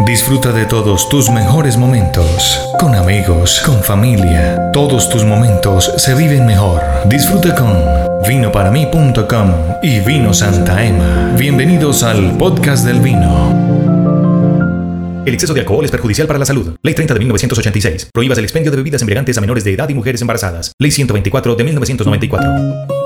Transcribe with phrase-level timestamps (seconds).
[0.00, 4.70] Disfruta de todos tus mejores momentos, con amigos, con familia.
[4.72, 6.82] Todos tus momentos se viven mejor.
[7.06, 7.72] Disfruta con
[8.26, 11.32] vinoparamí.com y Vino Santa Emma.
[11.38, 13.62] Bienvenidos al podcast del vino.
[15.24, 16.76] El exceso de alcohol es perjudicial para la salud.
[16.82, 18.08] Ley 30 de 1986.
[18.12, 20.72] Prohíbas el expendio de bebidas embriagantes a menores de edad y mujeres embarazadas.
[20.78, 23.03] Ley 124 de 1994.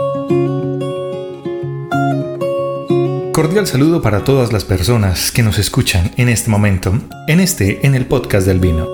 [3.39, 6.93] Cordial saludo para todas las personas que nos escuchan en este momento,
[7.29, 8.89] en este, en el podcast del vino.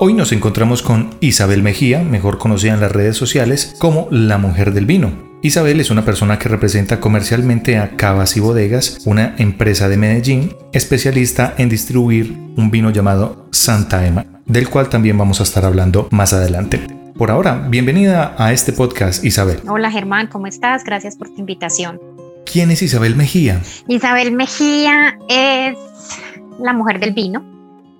[0.00, 4.74] Hoy nos encontramos con Isabel Mejía, mejor conocida en las redes sociales como la mujer
[4.74, 5.12] del vino.
[5.40, 10.54] Isabel es una persona que representa comercialmente a Cavas y Bodegas, una empresa de Medellín
[10.74, 16.06] especialista en distribuir un vino llamado Santa Emma, del cual también vamos a estar hablando
[16.10, 17.00] más adelante.
[17.20, 19.60] Por ahora, bienvenida a este podcast, Isabel.
[19.68, 20.84] Hola Germán, ¿cómo estás?
[20.84, 22.00] Gracias por tu invitación.
[22.52, 23.62] ¿Quién es Isabel Mejía?
[23.86, 25.78] Isabel Mejía es
[26.58, 27.44] la mujer del vino,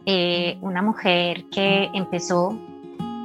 [0.07, 2.59] eh, una mujer que empezó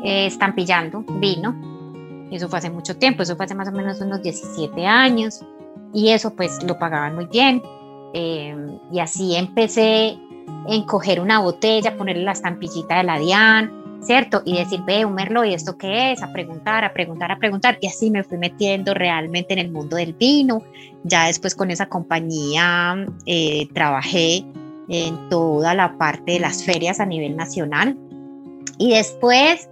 [0.04, 2.30] eh, estampillando vino.
[2.32, 5.42] Eso fue hace mucho tiempo, eso fue hace más o menos unos 17 años
[5.94, 7.64] y eso pues lo pagaban muy bien.
[8.14, 8.56] Eh,
[8.92, 10.20] y así empecé
[10.68, 14.42] en coger una botella, ponerle la estampillita de la DIAN, ¿cierto?
[14.46, 16.22] Y decir, ve, un merlot, ¿y esto qué es?
[16.22, 17.78] A preguntar, a preguntar, a preguntar.
[17.82, 20.64] Y así me fui metiendo realmente en el mundo del vino.
[21.04, 24.46] Ya después con esa compañía eh, trabajé
[24.88, 27.98] en toda la parte de las ferias a nivel nacional.
[28.78, 29.70] Y después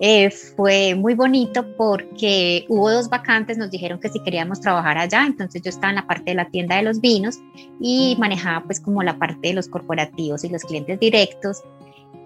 [0.00, 5.26] eh, fue muy bonito porque hubo dos vacantes, nos dijeron que si queríamos trabajar allá,
[5.26, 7.38] entonces yo estaba en la parte de la tienda de los vinos
[7.80, 11.62] y manejaba pues como la parte de los corporativos y los clientes directos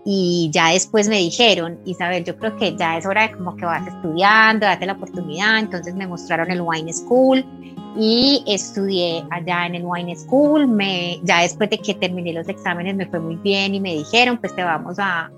[0.04, 3.64] y ya después me dijeron, Isabel, yo creo que ya es hora de como que
[3.64, 7.44] vas estudiando, date la oportunidad, entonces me mostraron el Wine School
[7.96, 12.94] y estudié allá en el Wine School, me, ya después de que terminé los exámenes
[12.94, 15.30] me fue muy bien y me dijeron, pues te vamos a,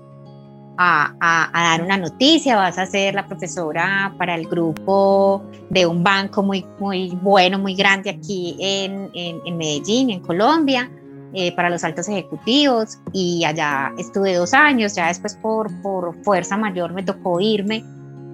[0.77, 6.03] a, a, dar una noticia, vas a ser la profesora para el grupo de un
[6.03, 10.89] banco muy, muy bueno, muy grande aquí en, en, en Medellín, en Colombia.
[11.35, 16.57] Eh, para los altos ejecutivos y allá estuve dos años, ya después por, por fuerza
[16.57, 17.83] mayor me tocó irme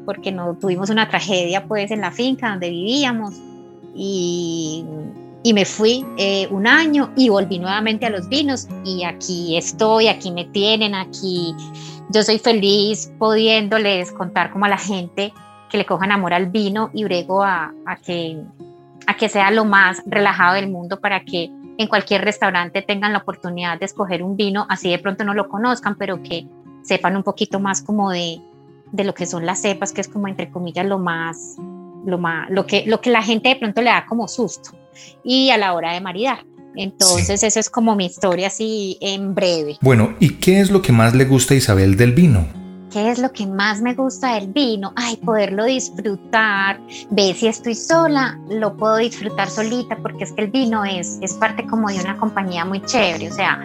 [0.05, 3.35] porque no tuvimos una tragedia pues en la finca donde vivíamos
[3.95, 4.83] y,
[5.43, 10.09] y me fui eh, un año y volví nuevamente a los vinos y aquí estoy,
[10.09, 11.55] aquí me tienen, aquí
[12.09, 15.31] yo soy feliz pudiéndoles contar como a la gente
[15.69, 18.43] que le cojan amor al vino y brego a, a que,
[19.07, 21.49] a que sea lo más relajado del mundo para que
[21.79, 25.47] en cualquier restaurante tengan la oportunidad de escoger un vino, así de pronto no lo
[25.47, 26.45] conozcan, pero que
[26.84, 28.41] sepan un poquito más como de,
[28.91, 31.56] de lo que son las cepas, que es como entre comillas lo más,
[32.06, 34.72] lo más, lo que, lo que la gente de pronto le da como susto
[35.23, 36.45] y a la hora de maridar.
[36.75, 39.78] Entonces, eso es como mi historia así en breve.
[39.81, 42.58] Bueno, ¿y qué es lo que más le gusta a Isabel del vino?
[42.91, 44.94] ¿Qué es lo que más me gusta del vino?
[44.95, 46.79] Ay, poderlo disfrutar.
[47.11, 51.33] Ve, si estoy sola, lo puedo disfrutar solita porque es que el vino es, es
[51.33, 53.29] parte como de una compañía muy chévere.
[53.29, 53.59] O sea,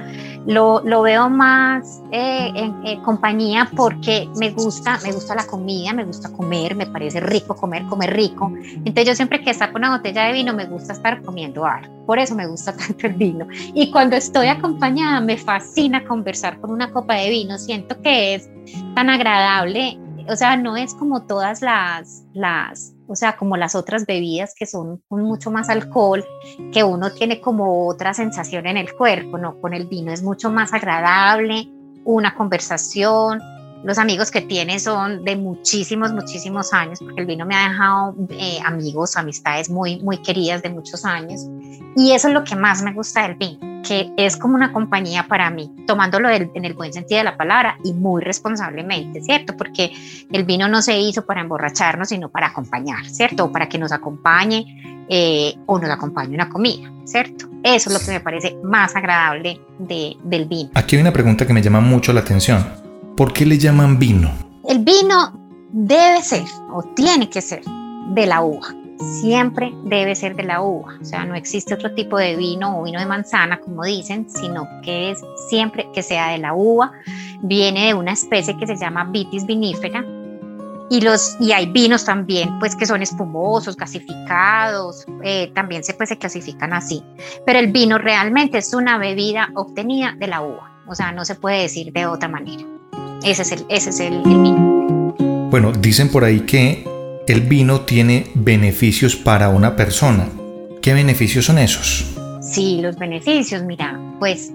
[0.47, 6.05] lo, lo veo más eh, en, compañía porque me gusta, me gusta la comida, me
[6.05, 8.53] gusta comer, me parece rico comer, comer rico.
[8.55, 11.93] Entonces yo siempre que saco una botella de vino me gusta estar comiendo algo.
[12.07, 13.47] Por eso me gusta tanto el vino.
[13.75, 17.59] Y cuando estoy acompañada me fascina conversar con una copa de vino.
[17.59, 18.49] Siento que es
[18.95, 19.99] tan agradable.
[20.29, 24.67] O sea, no es como todas las, las, o sea, como las otras bebidas que
[24.67, 26.25] son con mucho más alcohol,
[26.73, 29.61] que uno tiene como otra sensación en el cuerpo, ¿no?
[29.61, 31.69] Con el vino es mucho más agradable,
[32.05, 33.41] una conversación,
[33.85, 38.15] los amigos que tiene son de muchísimos, muchísimos años, porque el vino me ha dejado
[38.31, 41.47] eh, amigos, amistades muy, muy queridas de muchos años.
[41.95, 45.27] Y eso es lo que más me gusta del vino, que es como una compañía
[45.29, 49.55] para mí, tomándolo en el buen sentido de la palabra y muy responsablemente, ¿cierto?
[49.55, 49.93] Porque
[50.33, 53.45] el vino no se hizo para emborracharnos, sino para acompañar, ¿cierto?
[53.45, 57.47] O para que nos acompañe eh, o nos acompañe una comida, ¿cierto?
[57.63, 60.71] Eso es lo que me parece más agradable de, del vino.
[60.75, 62.84] Aquí hay una pregunta que me llama mucho la atención.
[63.17, 64.29] ¿Por qué le llaman vino?
[64.69, 65.33] El vino
[65.71, 67.63] debe ser o tiene que ser
[68.09, 68.75] de la uva.
[69.21, 70.95] Siempre debe ser de la uva.
[71.01, 74.67] O sea, no existe otro tipo de vino o vino de manzana, como dicen, sino
[74.83, 76.91] que es siempre que sea de la uva.
[77.43, 80.05] Viene de una especie que se llama Vitis vinifera,
[80.91, 86.09] y, los, y hay vinos también, pues que son espumosos, gasificados, eh, también se, pues,
[86.11, 87.03] se clasifican así.
[87.47, 91.37] Pero el vino realmente es una bebida obtenida de la uva, o sea, no se
[91.37, 92.65] puede decir de otra manera.
[93.25, 95.15] Ese es el, ese es el, vino.
[95.51, 96.85] Bueno, dicen por ahí que
[97.27, 100.29] el vino tiene beneficios para una persona.
[100.83, 102.05] ¿Qué beneficios son esos?
[102.43, 104.53] Sí, los beneficios, mira, pues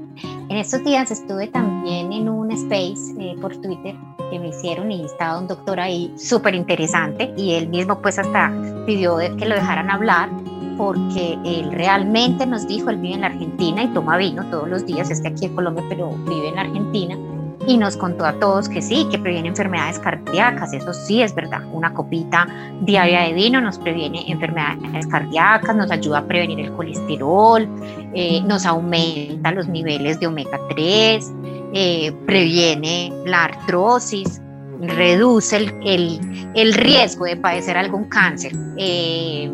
[0.50, 3.96] en estos días estuve también en un space eh, por Twitter
[4.30, 8.54] que me hicieron y estaba un doctor ahí súper interesante y él mismo pues hasta
[8.86, 10.30] pidió que lo dejaran hablar
[10.78, 14.86] porque él realmente nos dijo, él vive en la Argentina y toma vino todos los
[14.86, 17.18] días, está aquí en Colombia pero vive en la Argentina
[17.68, 21.62] y nos contó a todos que sí, que previene enfermedades cardíacas, eso sí es verdad,
[21.74, 22.48] una copita
[22.82, 27.68] diaria de vino nos previene enfermedades cardíacas, nos ayuda a prevenir el colesterol,
[28.14, 31.34] eh, nos aumenta los niveles de omega 3,
[31.74, 34.42] eh, previene la artrosis,
[34.82, 38.54] reduce el, el, riesgo de padecer algún cáncer.
[38.78, 39.52] Eh,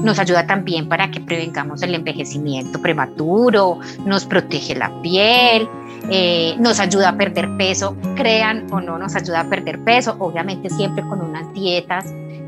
[0.00, 5.68] nos ayuda también para que prevengamos el envejecimiento prematuro, nos protege la piel,
[6.10, 10.70] eh, nos ayuda a perder peso, crean o no nos ayuda a perder peso, obviamente
[10.70, 12.06] siempre con unas dietas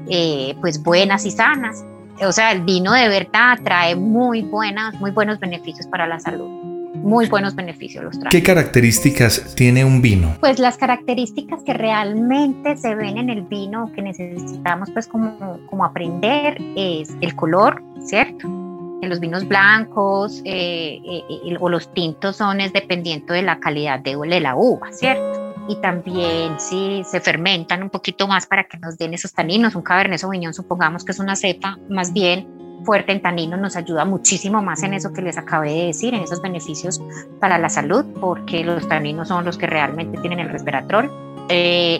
[0.08, 1.84] eh, pues buenas y sanas.
[2.20, 6.48] O sea, el vino de verdad trae muy buenas, muy buenos beneficios para la salud.
[6.94, 8.30] Muy buenos beneficios los trae.
[8.30, 10.36] ¿Qué características tiene un vino?
[10.40, 15.84] Pues las características que realmente se ven en el vino que necesitamos pues como, como
[15.84, 18.61] aprender es el color, ¿cierto?
[19.02, 23.58] En los vinos blancos eh, eh, eh, o los tintos son es dependiendo de la
[23.58, 25.54] calidad de, de la uva, ¿cierto?
[25.68, 29.82] Y también si se fermentan un poquito más para que nos den esos taninos, un
[29.82, 32.46] Cabernet Sauvignon supongamos que es una cepa más bien
[32.84, 36.22] fuerte en taninos nos ayuda muchísimo más en eso que les acabé de decir, en
[36.22, 37.00] esos beneficios
[37.38, 41.08] para la salud, porque los taninos son los que realmente tienen el resveratrol.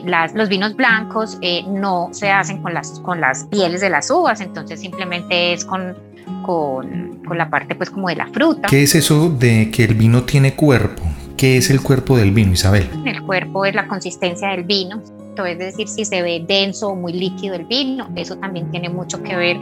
[0.05, 1.39] las, los vinos blancos
[1.69, 5.95] no se hacen con las, con las pieles de las uvas, entonces simplemente es con
[6.43, 8.69] con, con, la parte pues como de la fruta.
[8.69, 11.03] ¿Qué es eso de que el vino tiene cuerpo?
[11.37, 12.89] ¿Qué es el cuerpo del vino, Isabel?
[13.05, 15.03] El cuerpo es la consistencia del vino,
[15.47, 19.23] es decir, si se ve denso o muy líquido el vino, eso también tiene mucho
[19.23, 19.57] que ver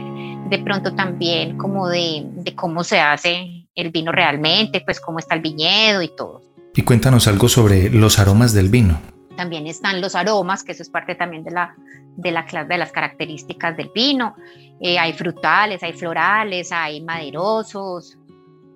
[0.49, 5.35] de pronto también como de, de cómo se hace el vino realmente, pues cómo está
[5.35, 6.41] el viñedo y todo.
[6.75, 8.99] Y cuéntanos algo sobre los aromas del vino.
[9.35, 11.75] También están los aromas, que eso es parte también de la,
[12.15, 14.35] de, la, de las características del vino.
[14.79, 18.17] Eh, hay frutales, hay florales, hay maderosos.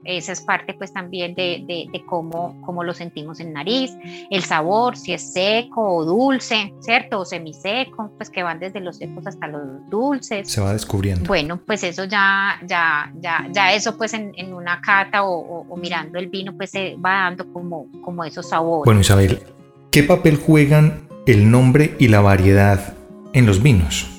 [0.06, 3.92] Esa es parte pues también de, de, cómo, cómo lo sentimos en nariz.
[4.30, 7.22] El sabor, si es seco o dulce, ¿cierto?
[7.22, 10.48] O semiseco, pues que van desde los secos hasta los dulces.
[10.48, 11.28] Se va descubriendo.
[11.28, 15.76] Bueno, pues eso ya, ya, ya, ya eso pues en, en una cata o, o,
[15.76, 18.86] mirando el vino pues se va dando como, como esos sabores.
[18.86, 19.42] Bueno, Isabel,
[19.96, 22.96] ¿qué papel juegan el nombre y la variedad
[23.32, 24.12] en los vinos?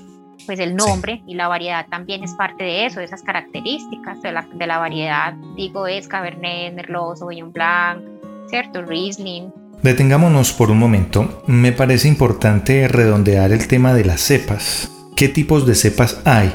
[0.46, 4.32] pues el nombre y la variedad también es parte de eso, de esas características de
[4.32, 5.34] la, de la variedad.
[5.55, 8.00] Digo, es Cabernet, Merlot, Sauvignon Blanc,
[8.49, 8.87] ¿cierto?
[8.87, 9.52] Riesling.
[9.82, 11.43] Detengámonos por un momento.
[11.46, 14.90] Me parece importante redondear el tema de las cepas.
[15.14, 16.55] ¿Qué tipos de cepas hay?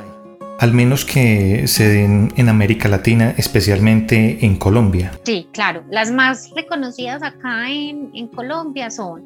[0.62, 5.12] Al menos que se den en América Latina, especialmente en Colombia.
[5.24, 5.84] Sí, claro.
[5.90, 9.24] Las más reconocidas acá en, Colombia son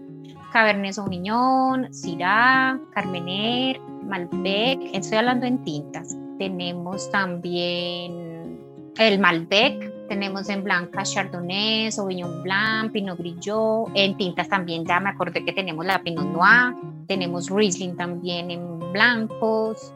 [0.54, 6.16] Cabernet Sauvignon, Syrah, Carmener, Malbec, estoy hablando en tintas.
[6.40, 8.58] Tenemos también
[8.98, 15.10] el Malbec, tenemos en blanca Chardonnay, Sauvignon Blanc, Pinot Grigio, en tintas también ya me
[15.10, 16.74] acordé que tenemos la Pinot Noir,
[17.08, 19.94] tenemos Riesling también en blancos,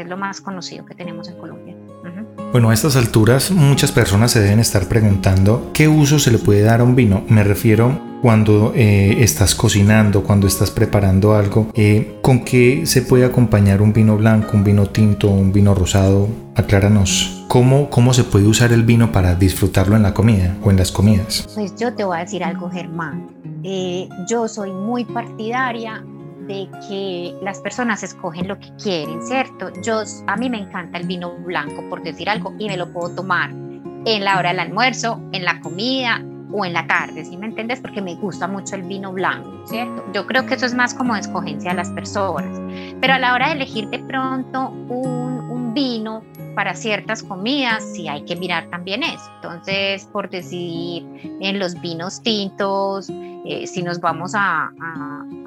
[0.00, 1.74] es lo más conocido que tenemos en Colombia.
[2.52, 6.62] Bueno, a estas alturas muchas personas se deben estar preguntando qué uso se le puede
[6.62, 7.22] dar a un vino.
[7.28, 13.24] Me refiero cuando eh, estás cocinando, cuando estás preparando algo, eh, ¿con qué se puede
[13.24, 16.28] acompañar un vino blanco, un vino tinto, un vino rosado?
[16.54, 17.44] Acláranos.
[17.48, 20.90] ¿Cómo, ¿Cómo se puede usar el vino para disfrutarlo en la comida o en las
[20.90, 21.46] comidas?
[21.54, 23.28] Pues yo te voy a decir algo, Germán.
[23.62, 26.04] Eh, yo soy muy partidaria
[26.48, 29.70] de que las personas escogen lo que quieren, ¿cierto?
[29.84, 33.14] Yo, a mí me encanta el vino blanco, por decir algo, y me lo puedo
[33.14, 36.20] tomar en la hora del almuerzo, en la comida,
[36.52, 37.80] o en la tarde, ¿sí me entiendes?
[37.80, 40.04] Porque me gusta mucho el vino blanco, ¿cierto?
[40.12, 42.58] Yo creo que eso es más como escogencia de las personas.
[43.00, 45.38] Pero a la hora de elegir de pronto un,
[45.74, 46.24] vino
[46.56, 49.30] para ciertas comidas, sí hay que mirar también eso.
[49.36, 51.06] Entonces, por decir,
[51.40, 54.72] en los vinos tintos, eh, si nos vamos a,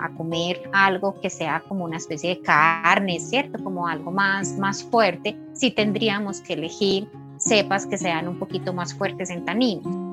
[0.02, 3.64] a, comer algo que sea como una especie de carne, ¿cierto?
[3.64, 8.94] Como algo más, más fuerte, sí tendríamos que elegir cepas que sean un poquito más
[8.94, 10.12] fuertes en taninos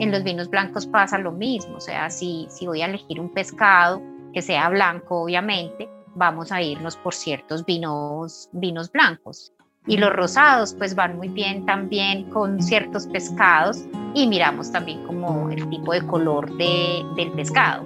[0.00, 3.28] en los vinos blancos pasa lo mismo, o sea, si, si voy a elegir un
[3.28, 4.00] pescado
[4.32, 9.52] que sea blanco, obviamente, vamos a irnos por ciertos vinos, vinos blancos.
[9.86, 15.50] Y los rosados pues van muy bien también con ciertos pescados y miramos también como
[15.50, 17.84] el tipo de color de, del pescado.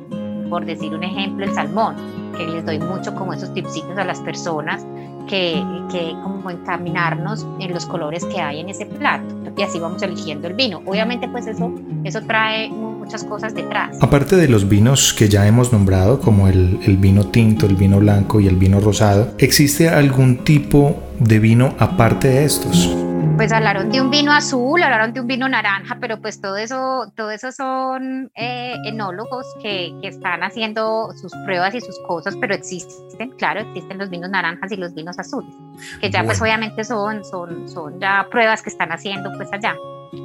[0.55, 1.97] Por decir un ejemplo, el salmón,
[2.37, 4.87] que les doy mucho como esos tipsitos a las personas
[5.29, 10.01] que, que como encaminarnos en los colores que hay en ese plato y así vamos
[10.05, 10.81] eligiendo el vino.
[10.87, 11.73] Obviamente pues eso,
[12.05, 12.71] eso trae
[13.05, 13.97] muchas cosas detrás.
[14.01, 17.99] Aparte de los vinos que ya hemos nombrado como el, el vino tinto, el vino
[17.99, 22.95] blanco y el vino rosado, ¿existe algún tipo de vino aparte de estos?
[23.37, 27.13] pues hablaron de un vino azul, hablaron de un vino naranja, pero pues todo eso,
[27.17, 32.55] todo eso son eh, enólogos que, que, están haciendo sus pruebas y sus cosas, pero
[32.55, 35.55] existen, claro, existen los vinos naranjas y los vinos azules,
[36.01, 39.75] que ya pues obviamente son, son, son ya pruebas que están haciendo pues allá,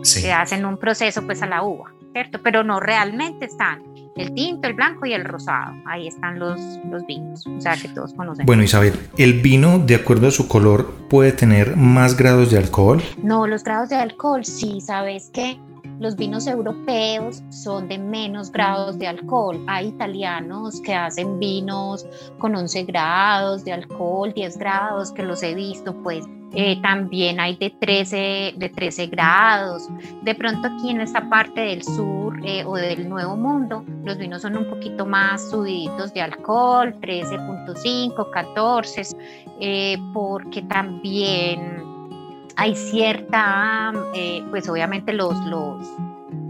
[0.03, 0.21] sí.
[0.21, 2.39] que hacen un proceso pues a la uva, ¿cierto?
[2.43, 3.83] Pero no realmente están
[4.15, 5.73] el tinto, el blanco y el rosado.
[5.85, 8.45] Ahí están los, los vinos, o sea que todos conocen.
[8.45, 13.01] Bueno, Isabel, ¿el vino, de acuerdo a su color, puede tener más grados de alcohol?
[13.23, 15.59] No, los grados de alcohol, sí, sabes que
[15.99, 19.63] los vinos europeos son de menos grados de alcohol.
[19.67, 22.05] Hay italianos que hacen vinos
[22.37, 27.55] con 11 grados de alcohol, 10 grados, que los he visto, pues eh, también hay
[27.57, 29.87] de 13, de 13 grados.
[30.23, 34.41] De pronto aquí en esta parte del sur eh, o del Nuevo Mundo, los vinos
[34.41, 39.01] son un poquito más subiditos de alcohol, 13.5, 14,
[39.59, 41.83] eh, porque también
[42.59, 43.93] hay cierta,
[44.49, 45.87] pues obviamente los, los,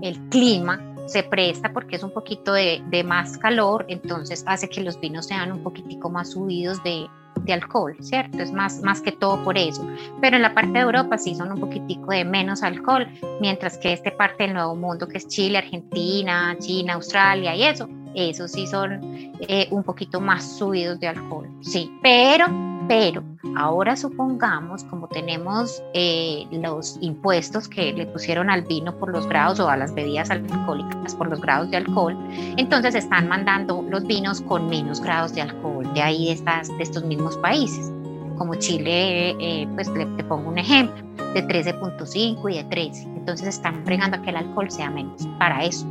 [0.01, 4.81] el clima se presta porque es un poquito de, de más calor, entonces hace que
[4.81, 7.05] los vinos sean un poquitico más subidos de,
[7.43, 8.39] de alcohol, ¿cierto?
[8.39, 9.87] Es más, más que todo por eso.
[10.19, 13.07] Pero en la parte de Europa sí son un poquitico de menos alcohol,
[13.39, 17.87] mientras que esta parte del Nuevo Mundo, que es Chile, Argentina, China, Australia y eso,
[18.15, 18.99] esos sí son
[19.47, 21.91] eh, un poquito más subidos de alcohol, sí.
[22.01, 22.47] Pero,
[22.87, 23.23] pero,
[23.55, 29.59] ahora supongamos, como tenemos eh, los impuestos que le pusieron al vino por los grados
[29.59, 32.17] o a las bebidas alcohólicas por los grados de alcohol,
[32.57, 36.83] entonces están mandando los vinos con menos grados de alcohol de ahí de, estas, de
[36.83, 37.91] estos mismos países.
[38.37, 43.03] Como Chile, eh, pues le, te pongo un ejemplo, de 13.5 y de 13.
[43.03, 45.85] Entonces están fregando a que el alcohol sea menos para eso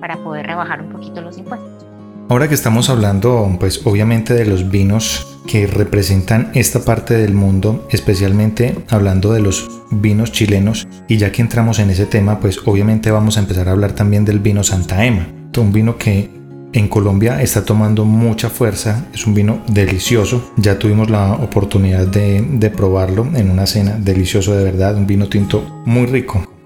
[0.00, 1.86] para poder rebajar un poquito los impuestos.
[2.30, 7.88] Ahora que estamos hablando, pues obviamente de los vinos que representan esta parte del mundo,
[7.90, 13.10] especialmente hablando de los vinos chilenos, y ya que entramos en ese tema, pues obviamente
[13.10, 15.26] vamos a empezar a hablar también del vino Santa Ema,
[15.58, 16.30] un vino que
[16.72, 22.42] en Colombia está tomando mucha fuerza, es un vino delicioso, ya tuvimos la oportunidad de,
[22.42, 26.57] de probarlo en una cena, delicioso de verdad, un vino tinto muy rico.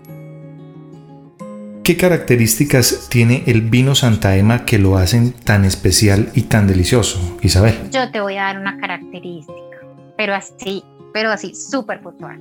[1.84, 7.36] ¿Qué características tiene el vino Santa Ema que lo hacen tan especial y tan delicioso,
[7.42, 7.74] Isabel?
[7.90, 9.78] Yo te voy a dar una característica,
[10.16, 12.40] pero así, pero así súper puntual.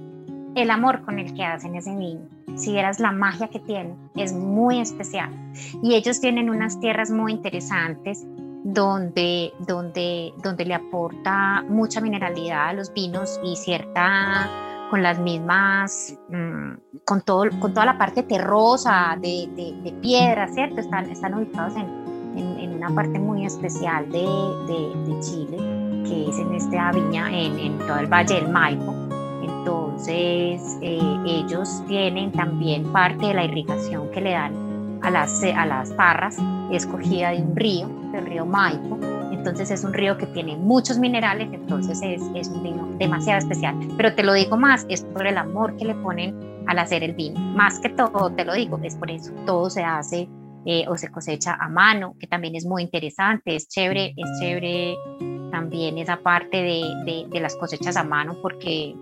[0.53, 2.21] El amor con el que hacen ese vino,
[2.55, 5.31] si vieras la magia que tiene, es muy especial.
[5.81, 8.23] Y ellos tienen unas tierras muy interesantes
[8.63, 16.17] donde, donde, donde le aporta mucha mineralidad a los vinos y cierta con las mismas,
[16.27, 20.81] mm, con, todo, con toda la parte terrosa de, de, piedra, ¿cierto?
[20.81, 22.11] Están, ubicados en,
[22.75, 25.57] una parte muy especial de, Chile,
[26.03, 28.93] que es en esta viña, en, en todo el Valle del Maipo.
[29.43, 35.65] Entonces, eh, ellos tienen también parte de la irrigación que le dan a las, a
[35.67, 36.37] las parras,
[36.71, 38.97] escogida de un río, del río Maipo,
[39.41, 43.75] entonces es un río que tiene muchos minerales, entonces es, es, un vino demasiado especial.
[43.97, 46.35] Pero te lo digo más, es por el amor que le ponen
[46.67, 47.39] al hacer el vino.
[47.39, 49.31] Más que todo, te lo digo, es por eso.
[49.47, 50.29] Todo se hace
[50.67, 54.95] eh, o se cosecha a mano, que también es muy interesante, es chévere, es chévere
[55.49, 58.95] también esa parte de, de, de las cosechas a mano porque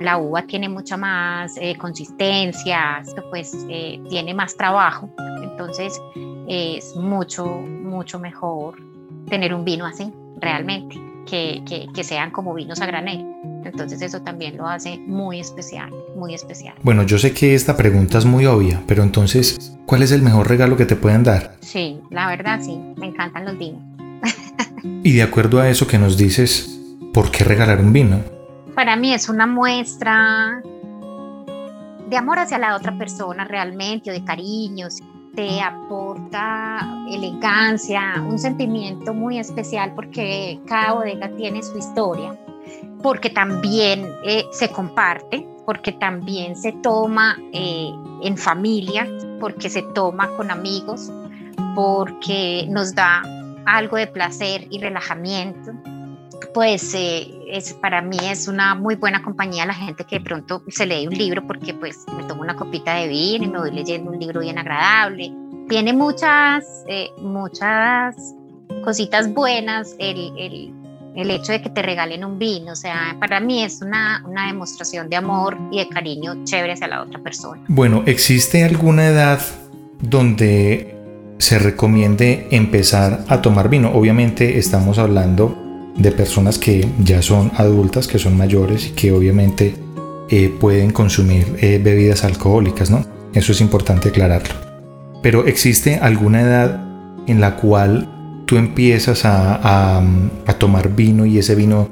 [0.00, 5.08] la uva tiene mucha más eh, consistencia, pues eh, tiene más trabajo,
[5.40, 6.00] entonces
[6.48, 8.93] es mucho, mucho mejor
[9.28, 11.62] tener un vino así, realmente, que,
[11.94, 13.26] que, sean como vinos a granel.
[13.64, 16.74] Entonces eso también lo hace muy especial, muy especial.
[16.82, 20.48] Bueno, yo sé que esta pregunta es muy obvia, pero entonces, ¿cuál es el mejor
[20.48, 21.56] regalo que te pueden dar?
[21.60, 23.82] Sí, la verdad sí, me encantan los vinos.
[25.02, 26.78] y de acuerdo a eso que nos dices,
[27.12, 28.20] ¿por qué regalar un vino?
[28.74, 30.62] Para mí es una muestra
[32.08, 35.00] de amor hacia la otra persona realmente, o de cariños
[35.34, 42.38] te aporta elegancia, un sentimiento muy especial porque cada bodega tiene su historia,
[43.02, 47.90] porque también eh, se comparte, porque también se toma eh,
[48.22, 49.06] en familia,
[49.40, 51.10] porque se toma con amigos,
[51.74, 53.22] porque nos da
[53.66, 55.72] algo de placer y relajamiento.
[56.52, 57.28] Pues eh,
[57.80, 61.14] para mí es una muy buena compañía la gente que de pronto se lee un
[61.14, 64.40] libro porque pues me tomo una copita de vino y me voy leyendo un libro
[64.40, 65.32] bien agradable.
[65.68, 68.16] Tiene muchas, eh, muchas
[68.84, 70.72] cositas buenas el, el,
[71.16, 72.72] el, hecho de que te regalen un vino.
[72.72, 76.88] O sea, para mí es una, una demostración de amor y de cariño chévere hacia
[76.88, 77.62] la otra persona.
[77.68, 79.40] Bueno, ¿existe alguna edad
[80.00, 80.94] donde
[81.38, 83.90] se recomiende empezar a tomar vino?
[83.92, 85.63] Obviamente estamos hablando
[85.96, 89.74] de personas que ya son adultas, que son mayores y que obviamente
[90.28, 93.04] eh, pueden consumir eh, bebidas alcohólicas, ¿no?
[93.34, 94.54] Eso es importante aclararlo.
[95.22, 96.84] Pero ¿existe alguna edad
[97.26, 100.02] en la cual tú empiezas a,
[100.58, 101.88] tomar vino y ese vino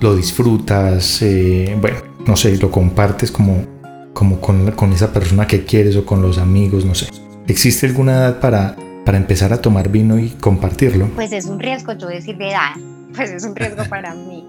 [0.00, 3.64] lo disfrutas, eh, bueno, no sé, lo compartes como,
[4.12, 7.06] como con, con, esa persona que quieres o con los amigos, no sé.
[7.46, 11.08] ¿Existe alguna edad para, para empezar a tomar vino y compartirlo?
[11.14, 12.72] Pues es un riesgo yo decir de edad,
[13.14, 14.46] pues es un riesgo para mí.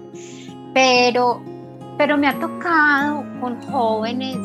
[0.74, 1.42] Pero,
[1.98, 4.38] pero me ha tocado con jóvenes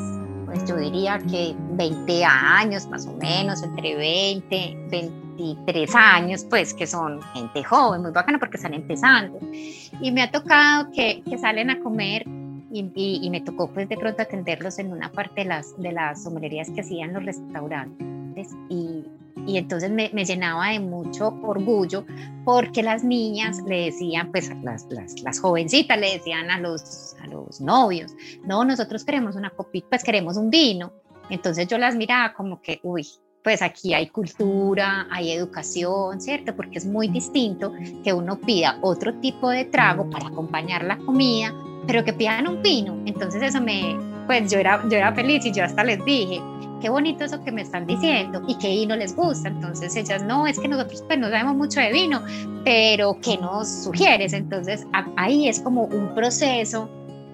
[0.48, 6.88] pues yo diría que 20 años más o menos, entre 20, 23 años, pues que
[6.88, 9.40] son gente joven, muy bacana porque están empezando.
[9.52, 12.24] Y me ha tocado que, que salen a comer
[12.72, 16.24] y, y, me tocó pues de pronto atenderlos en una parte de las, de las
[16.24, 19.04] sombrerías que hacían los restaurantes y,
[19.48, 22.06] y entonces me, me, llenaba de mucho orgullo
[22.44, 27.28] porque las niñas le decían, pues las, las, las, jovencitas le decían a los, a
[27.28, 28.12] los novios,
[28.44, 30.92] no, nosotros queremos una copita, pues queremos un vino.
[31.30, 33.08] Entonces yo las miraba como que, uy,
[33.44, 36.54] pues aquí hay cultura, hay educación, ¿cierto?
[36.54, 37.74] Porque es muy distinto
[38.04, 41.54] que uno pida otro tipo de trago para acompañar la comida,
[41.88, 43.02] pero que pidan un vino.
[43.06, 46.42] Entonces eso me, pues yo era, yo era feliz y yo hasta les dije,
[46.88, 49.50] qué bonito eso que me están diciendo y qué vino les gusta.
[49.50, 52.24] Entonces ellas, no, es que nosotros pues no sabemos mucho de vino,
[52.64, 54.32] pero ¿qué nos sugieres?
[54.32, 56.90] Entonces ahí es como un proceso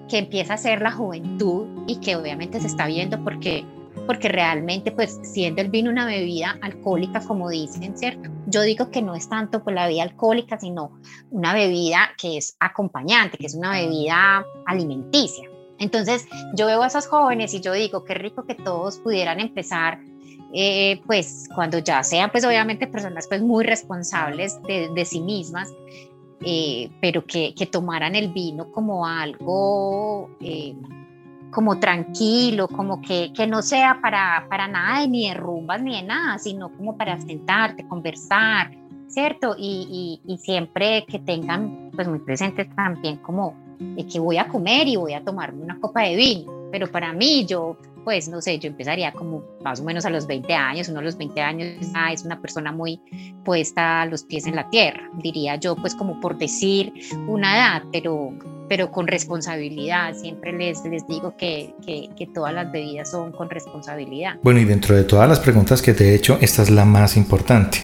[0.08, 3.64] que empieza a ser la juventud y que obviamente se está viendo porque
[4.08, 8.28] porque realmente pues siendo el vino una bebida alcohólica como dicen, ¿cierto?
[8.48, 10.98] Yo digo que no es tanto por la bebida alcohólica, sino
[11.30, 15.48] una bebida que es acompañante, que es una bebida alimenticia.
[15.84, 20.00] Entonces yo veo a esos jóvenes y yo digo, qué rico que todos pudieran empezar,
[20.54, 25.70] eh, pues cuando ya sean, pues obviamente personas pues muy responsables de, sí mismas,
[26.40, 30.74] eh, pero que, tomaran el vino como algo eh,
[31.50, 36.02] como tranquilo, como que, que no sea para, para nada ni de rumbas ni de
[36.02, 38.72] nada, sino como para sentarte, conversar,
[39.08, 39.54] ¿cierto?
[39.58, 43.56] Y, siempre que tengan pues muy presentes también como
[44.10, 46.52] que voy a comer y voy a tomarme una copa de vino.
[46.70, 50.26] Pero para mí, yo, pues no sé, yo empezaría como más o menos a los
[50.26, 51.68] 20 años, uno a los 20 años
[52.12, 53.00] es una persona muy
[53.44, 56.92] puesta a los pies en la tierra, diría yo, pues como por decir
[57.28, 58.32] una edad, pero,
[58.68, 60.14] pero con responsabilidad.
[60.14, 64.38] Siempre les, les digo que, que, que, todas las bebidas son con responsabilidad.
[64.42, 67.16] Bueno, y dentro de todas las preguntas que te he hecho, esta es la más
[67.16, 67.82] importante.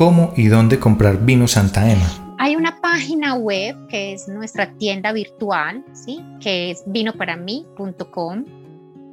[0.00, 2.34] ¿Cómo y dónde comprar vino Santa Ema?
[2.38, 6.24] Hay una página web que es nuestra tienda virtual, ¿sí?
[6.40, 8.46] que es vinoparamí.com.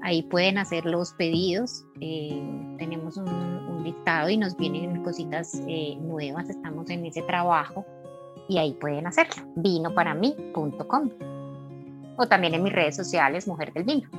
[0.01, 1.83] Ahí pueden hacer los pedidos.
[1.99, 2.41] Eh,
[2.77, 6.49] tenemos un, listado y nos vienen cositas eh, nuevas.
[6.49, 7.85] Estamos en ese trabajo
[8.47, 9.43] y ahí pueden hacerlo.
[9.57, 11.09] Vinoparamí.com.
[12.15, 14.09] O también en mis redes sociales, Mujer del Vino.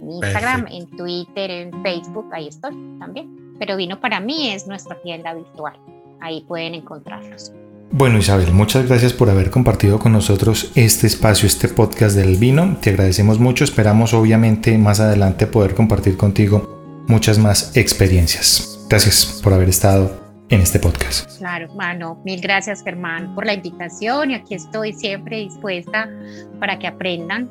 [0.00, 3.54] En Instagram, en Twitter, en Facebook, ahí estoy también.
[3.58, 5.78] Pero Vino para mí es nuestra tienda virtual.
[6.20, 7.52] Ahí pueden encontrarlos.
[7.92, 12.76] Bueno Isabel, muchas gracias por haber compartido con nosotros este espacio, este podcast del vino.
[12.80, 18.86] Te agradecemos mucho, esperamos obviamente más adelante poder compartir contigo muchas más experiencias.
[18.90, 20.10] Gracias por haber estado
[20.48, 21.38] en este podcast.
[21.38, 26.10] Claro, mano, mil gracias Germán por la invitación y aquí estoy siempre dispuesta
[26.58, 27.48] para que aprendan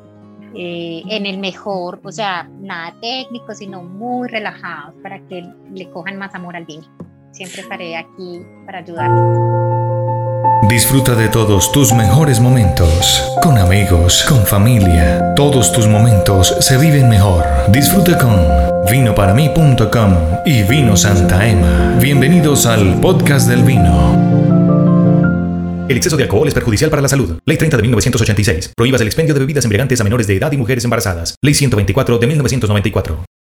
[0.54, 6.16] eh, en el mejor, o sea, nada técnico, sino muy relajados para que le cojan
[6.16, 6.86] más amor al vino.
[7.36, 9.38] Siempre estaré aquí para ayudarles.
[10.70, 15.34] Disfruta de todos tus mejores momentos, con amigos, con familia.
[15.34, 17.44] Todos tus momentos se viven mejor.
[17.68, 18.40] Disfruta con
[18.90, 20.14] vinoparamí.com
[20.46, 21.98] y Vino Santa Ema.
[22.00, 24.16] Bienvenidos al podcast del vino.
[25.90, 27.38] El exceso de alcohol es perjudicial para la salud.
[27.44, 28.72] Ley 30 de 1986.
[28.74, 31.36] Prohíbas el expendio de bebidas embriagantes a menores de edad y mujeres embarazadas.
[31.42, 33.35] Ley 124 de 1994.